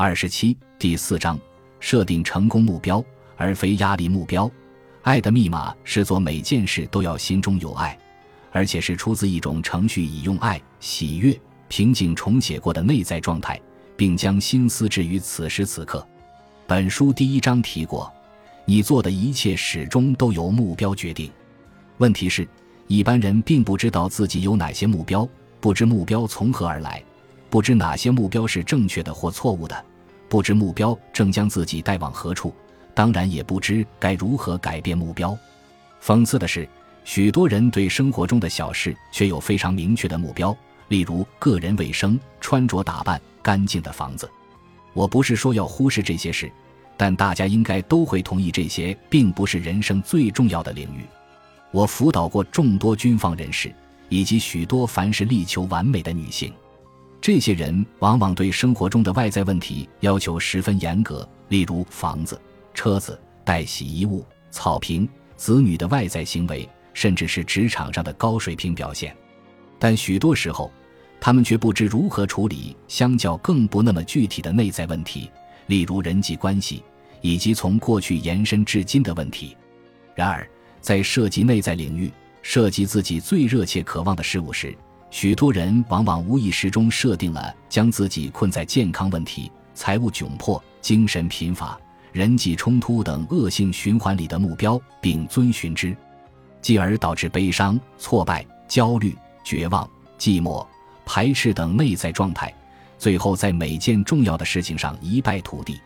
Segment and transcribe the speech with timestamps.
[0.00, 1.36] 二十七第四章
[1.80, 3.04] 设定成功目标
[3.36, 4.48] 而非压力目标。
[5.02, 7.98] 爱的密码是做每件事都要心中有爱，
[8.52, 13.60] 而且是出自一种程序，以用爱、喜悦、平静重写过的内在状态，
[13.96, 16.06] 并将心思置于此时此刻。
[16.64, 18.08] 本书第一章提过，
[18.66, 21.28] 你做的一切始终都由目标决定。
[21.96, 22.46] 问题是，
[22.86, 25.28] 一般人并不知道自己有哪些目标，
[25.58, 27.02] 不知目标从何而来。
[27.50, 29.84] 不知哪些目标是正确的或错误的，
[30.28, 32.54] 不知目标正将自己带往何处，
[32.94, 35.36] 当然也不知该如何改变目标。
[36.02, 36.68] 讽刺的是，
[37.04, 40.56] 许多人对生活中的小事却有非常明确的目标，
[40.88, 44.30] 例如个人卫生、穿着打扮、干净的房子。
[44.92, 46.50] 我不是说要忽视这些事，
[46.96, 51.04] 但大家应该都会同意，这些并不是人生最重要的领域。
[51.70, 53.72] 我辅导过众多军方人士，
[54.08, 56.52] 以及许多凡事力求完美的女性。
[57.20, 62.40] 这些人往往对生活中的外在问题要求十分严格，例如房子、
[62.72, 69.14] 车子、带洗衣物、草坪、子女的外在行为，甚至是职场上的高水平表现。
[69.78, 70.70] 但许多时候，
[71.20, 75.30] 他们却不知如何处理相较更不那么具体的内在问题，
[75.66, 76.82] 例如人际关系
[77.20, 79.56] 以及从过去延伸至今的问题。
[80.14, 80.48] 然而，
[80.80, 82.10] 在涉及内在领域、
[82.42, 84.74] 涉及自己最热切渴望的事物时，
[85.10, 91.78] 许多人往往无意识中设定了将自己困在健康问题、财务窘迫、精神贫乏、
[92.12, 95.96] 人际冲突等恶性循环里的目标，并遵循之，
[96.60, 100.64] 继而导致悲伤、挫败、焦虑、绝望、寂寞、
[101.06, 102.52] 排斥等内在状态，
[102.98, 105.80] 最后在每件重要的事情上一败涂地。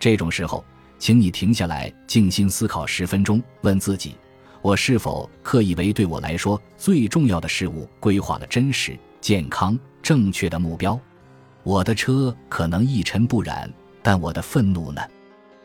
[0.00, 0.64] 这种时候，
[0.98, 4.16] 请你停下来，静心思考十分钟，问自己。
[4.64, 10.98] 我是否刻意为对我来说最重要的事物规划了真实、健康、正确的目标？
[11.62, 13.70] 我的车可能一尘不染，
[14.02, 15.02] 但我的愤怒呢？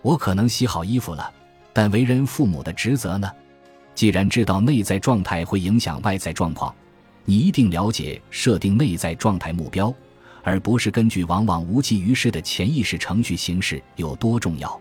[0.00, 1.30] 我可能洗好衣服了，
[1.74, 3.30] 但为人父母的职责呢？
[3.94, 6.74] 既然知道内在状态会影响外在状况，
[7.26, 9.94] 你一定了解设定内在状态目标，
[10.42, 14.80] 而不是根据往往无济于事的潜意识程序行事有多重要。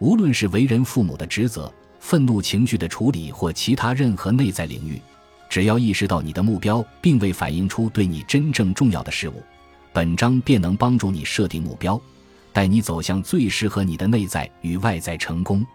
[0.00, 1.72] 无论是为人父母的职责。
[2.04, 5.00] 愤怒情绪的处理或其他任何内在领域，
[5.48, 9.42] 只要意识到你的目标并未反映出对你真正重要的事物，
[9.90, 11.98] 本章便能帮助你设定目标，
[12.52, 15.66] 带你走向最适合你的内在与外在成功。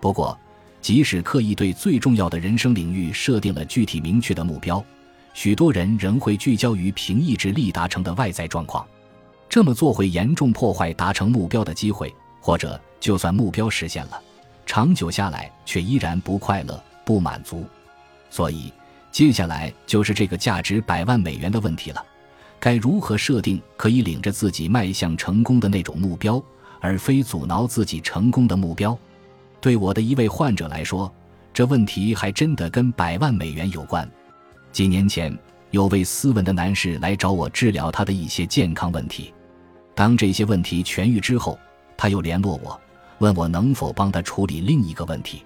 [0.00, 0.36] 不过，
[0.80, 4.82] 即使刻意对最重要的人生领域设定了具体明确的目标，
[5.34, 8.84] 许多人仍会聚焦于凭意志力达成的外在状况。
[9.46, 12.10] 这么做会严重破坏达成目标的机会，
[12.40, 14.18] 或者就算目标实现了。
[14.66, 17.64] 长久下来，却依然不快乐、不满足，
[18.28, 18.72] 所以
[19.10, 22.04] 接下来就是这个价值百万美元的问题了：
[22.58, 26.42] 该如何设定可以领着自己迈向成功的那种目标，
[26.80, 28.98] 而非阻挠自己成功的目标？
[29.60, 31.10] 对我的一位患者来说，
[31.54, 34.06] 这问题还真的跟百万美元有关。
[34.72, 35.34] 几年前，
[35.70, 39.32] 有位斯文的男士来找我治疗他的一些健康问题。
[39.94, 41.58] 当这些问题痊愈之后，
[41.96, 42.78] 他又联络我。
[43.18, 45.42] 问我能否帮他处理另一个问题，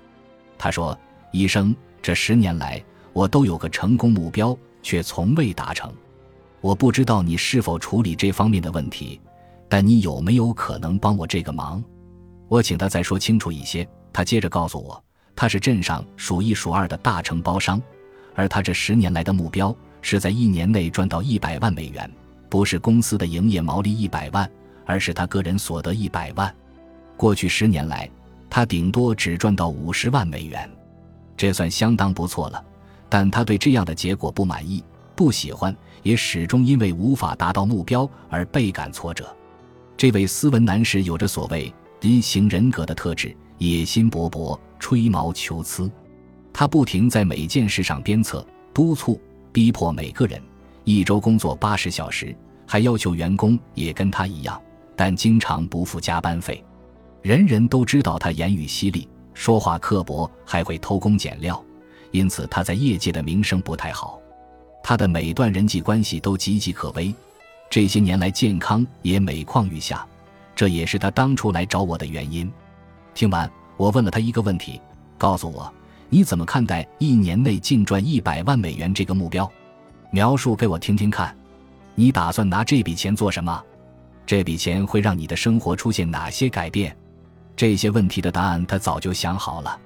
[0.59, 0.99] 他说
[1.31, 2.83] ：“医生，这十年来
[3.13, 5.93] 我都有个成功目标，却从未达成。
[6.61, 9.21] 我不知道你是否处理这方面的问题，
[9.69, 11.83] 但你有没有可能帮我这个忙？”
[12.49, 13.87] 我请他再说清楚一些。
[14.13, 15.01] 他接着告诉我，
[15.37, 17.81] 他是镇上数一数二的大承包商，
[18.35, 22.11] 而他这十年来的目标是在一年内赚到一百万美元，
[22.49, 24.51] 不是公司的营业毛利一百万，
[24.85, 26.53] 而是他个人所得一百万。
[27.21, 28.09] 过去十年来，
[28.49, 30.67] 他顶多只赚到五十万美元，
[31.37, 32.65] 这算相当不错了。
[33.11, 34.83] 但他对这样的结果不满意，
[35.15, 39.37] 不喜欢，也始终因为无法达到目标而倍感挫折。
[39.99, 41.71] 这位斯文男士有着所谓
[42.01, 45.93] “阴型人格”的特质，野心勃勃，吹毛求疵。
[46.55, 48.43] 他不停在每件事上鞭策、
[48.73, 49.21] 督促、
[49.53, 50.41] 逼迫每个人，
[50.85, 52.35] 一周工作八十小时，
[52.67, 54.59] 还要求员工也跟他一样，
[54.97, 56.65] 但经常不付加班费。
[57.23, 61.63] 人人都知道他言语犀利，说话刻薄，还会偷工减料，
[62.13, 64.19] 因此他在业界的名声不太好。
[64.83, 67.15] 他的每段人际关系都岌岌可危，
[67.69, 70.07] 这些年来健康也每况愈下，
[70.57, 72.51] 这也是他当初来找我的原因。
[73.13, 74.81] 听完，我问了他一个问题：
[75.19, 75.71] 告诉我
[76.09, 79.51] 你怎么看待一年内净赚一百万美元这个目标？
[80.11, 81.37] 描述给我听听看。
[81.95, 83.63] 你打算拿这笔钱做什么？
[84.25, 86.97] 这笔钱会让你的生活出现哪些改变？
[87.61, 89.79] 这些问题的答案他早就想好了。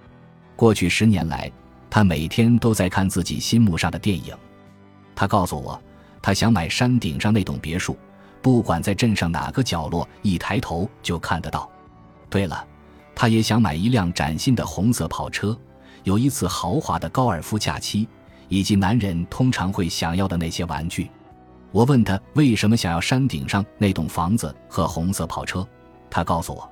[0.55, 1.51] 过去十年来，
[1.91, 4.33] 他每天都在看自己心目上的电影。
[5.13, 5.83] 他告诉我，
[6.23, 7.99] 他想买山顶上那栋别墅，
[8.41, 11.69] 不管在镇上哪个角落，一抬头就看得到。
[12.31, 12.65] 对了，
[13.13, 15.59] 他也想买一辆崭新的红色跑车，
[16.05, 18.07] 有一次豪华的高尔夫假期，
[18.49, 21.11] 以及男人通常会想要的那些玩具。
[21.73, 25.67] 我问他为什么想要山顶上那栋房子和红色跑车，
[26.09, 26.71] 他告诉我，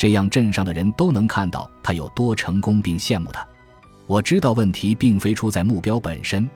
[0.00, 3.46] 这样镇上的人都能看到他有多成功，并羡慕他。
[4.06, 6.48] 我知道问题并非出在目标本身，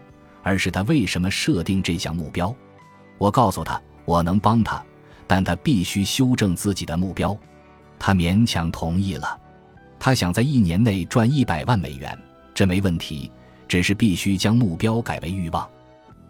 [0.43, 2.57] 而是他为什么设定这项目标。
[3.19, 4.83] 我告诉他，我能帮他，
[5.27, 7.37] 但他必须修正自己的目标。
[7.99, 9.39] 他勉强同意了。
[10.01, 12.19] 他想在一年内赚一百万美元，
[12.55, 13.31] 这没问题，
[13.69, 15.69] 只是必须将目标改为欲望。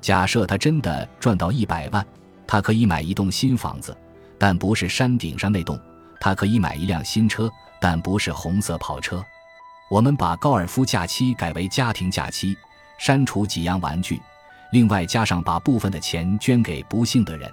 [0.00, 2.04] 假设他真的赚到一百万，
[2.44, 3.96] 他可以买一栋新房子，
[4.36, 5.78] 但不是山顶上那栋；
[6.24, 9.22] 他可以买一辆新车，但不是红色跑车。
[9.90, 12.56] 我们把高尔夫假期改为家庭假期，
[12.96, 14.18] 删除几样玩具。
[14.72, 17.52] 另外加上把部分的钱捐给不幸的人。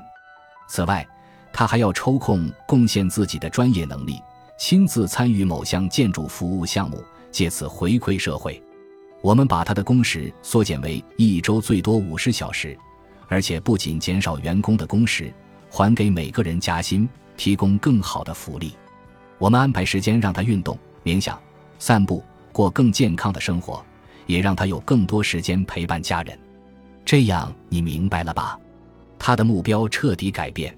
[0.70, 1.06] 此外，
[1.52, 4.22] 他还要抽空贡献自己的专业能力，
[4.58, 8.64] 亲自参与某项建筑服务项目，借此回馈社会。
[9.22, 12.78] 我们把他的工时缩减为一周最多五十小时，
[13.28, 15.30] 而且不仅减少员工的工时，
[15.70, 18.76] 还给每个人加薪，提供更好的福利。
[19.38, 21.40] 我们安排时间让他运动、冥想、
[21.80, 23.84] 散步，过更健康的生活，
[24.28, 26.38] 也让他有更多时间陪伴家人。
[27.04, 28.60] 这样你明白了吧？
[29.18, 30.76] 他的目标彻底改变，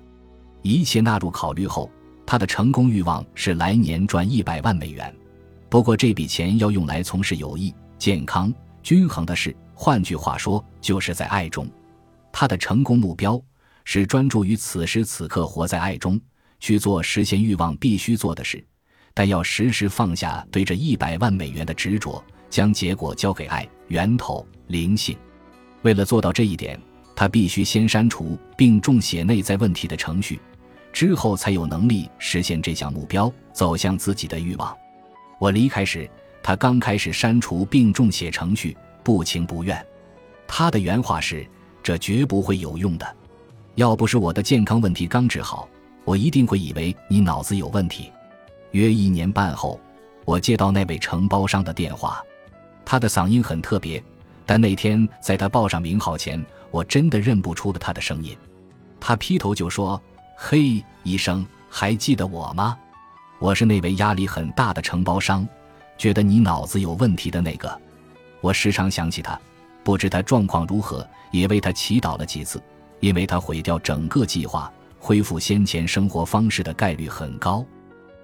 [0.61, 1.91] 一切纳入考虑后，
[2.25, 5.13] 他的成功欲望是来年赚一百万美元。
[5.69, 9.55] 不过这笔钱要用来从事有益、健康、均衡的事。
[9.73, 11.67] 换句话说，就是在爱中。
[12.31, 13.41] 他的成功目标
[13.83, 16.19] 是专注于此时此刻，活在爱中，
[16.63, 18.65] 去做实现欲望必须做的事，
[19.13, 25.13] 但要时时放下对这一百万美元的执着，将结果交给爱源头、灵性。
[25.81, 26.79] 为了做到这一点，
[27.17, 30.39] 他必须先删除并重写内在问题的程序，
[30.93, 34.73] 之后才有能力实现这项目标，走向自己的欲望。
[35.41, 36.09] 我离开时，
[36.41, 39.85] 他刚开始删除并重写程序，不情不愿。
[40.47, 41.45] 他的原话是
[41.83, 43.17] ：“这绝不会有用的。
[43.75, 45.67] 要不是我的健康问题刚治好，
[46.05, 48.11] 我一定会以为你脑子有问题。”
[48.71, 49.79] 约一年半后，
[50.25, 52.23] 我接到那位承包商的电话，
[52.83, 54.03] 他的嗓音很特别。
[54.45, 58.35] 但那天在他报上名号前，我真的认不出了他的声音。
[58.99, 60.01] 他劈头就说
[60.35, 62.77] ：“嘿，医生，还记得我吗？
[63.39, 65.47] 我是那位压力很大的承包商，
[65.97, 67.81] 觉得你脑子有问题的那个。
[68.41, 69.39] 我时常想起他，
[69.83, 72.61] 不知他状况如何，也为他祈祷了几次，
[72.99, 74.71] 因为他毁掉整个计划，
[75.05, 77.65] 恢复先前生活方式的概率很高。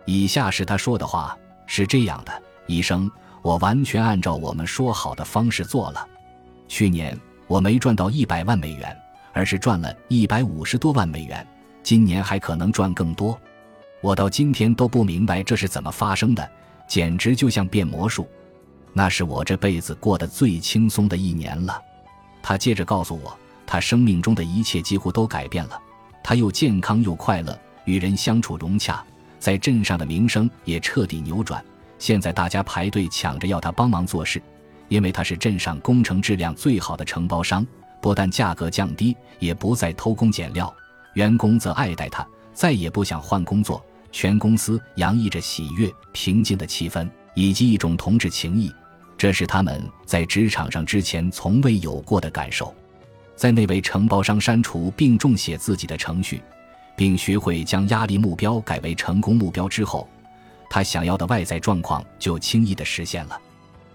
[0.06, 1.38] 以下是他说的话：
[1.68, 3.12] 是这样的，医生。”
[3.42, 6.08] 我完全按照我们说好的方式做了。
[6.68, 7.18] 去年
[7.48, 8.98] 我没赚到一百万美元，
[9.34, 11.46] 而是赚了一百五十多万美元。
[11.81, 13.38] 今年还可能赚更多。
[14.02, 16.50] 我到今天都不明白这是怎么发生的，
[16.88, 18.26] 简直就像变魔术。
[18.94, 21.81] 那是我这辈子过得最轻松的一年了。
[22.42, 25.81] 他接着告诉我，他生命中的一切几乎都改变了。
[26.30, 29.04] 他又健康又快乐，与人相处融洽，
[29.40, 31.66] 在镇上的名声也彻底扭转。
[31.98, 34.40] 现在大家排队抢着要他帮忙做事，
[34.90, 37.66] 因为他是镇上工程质量最好的承包商，
[38.00, 40.72] 不但价格降低，也不再偷工减料。
[41.16, 42.24] 员工则爱戴他，
[42.54, 43.84] 再也不想换工作。
[44.12, 48.71] 全公司洋溢着喜悦、平静的气氛，以及一种同志情谊，
[49.18, 52.71] 这是他们在职场上之前从未有过的感受。
[53.40, 56.42] 在那位承包商删除并重写自己的程序，
[56.98, 60.06] 并学会将压力目标改为成功目标之后。
[60.69, 63.42] 他想要的外在状况就轻易的实现了，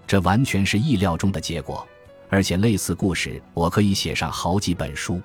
[0.07, 1.87] 这完全是意料中的结果。
[2.27, 5.21] 而且类似故事，我可以写上好几本书。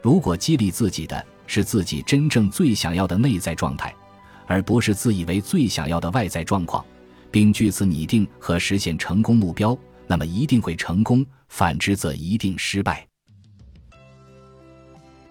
[0.00, 3.94] 如果激励自己的是自己真正最想要的内在状态，
[4.48, 6.84] 而不是自以为最想要的外在状况，
[7.30, 9.78] 并据此拟定和实现成功目标，
[10.08, 13.06] 那么一定会成功；反之则一定失败。